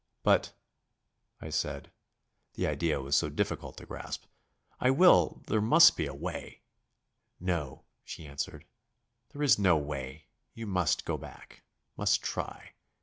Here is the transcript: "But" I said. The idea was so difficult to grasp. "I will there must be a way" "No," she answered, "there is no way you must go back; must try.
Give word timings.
"But" 0.23 0.53
I 1.43 1.51
said. 1.51 1.91
The 2.55 2.65
idea 2.65 2.99
was 2.99 3.15
so 3.15 3.29
difficult 3.29 3.77
to 3.77 3.85
grasp. 3.85 4.25
"I 4.79 4.89
will 4.89 5.43
there 5.45 5.61
must 5.61 5.95
be 5.95 6.07
a 6.07 6.13
way" 6.15 6.63
"No," 7.53 7.83
she 8.03 8.25
answered, 8.25 8.65
"there 9.29 9.43
is 9.43 9.59
no 9.59 9.77
way 9.77 10.25
you 10.55 10.65
must 10.65 11.05
go 11.05 11.17
back; 11.19 11.61
must 11.95 12.23
try. 12.23 12.71